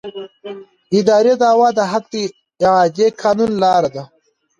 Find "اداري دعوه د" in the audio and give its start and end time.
0.97-1.79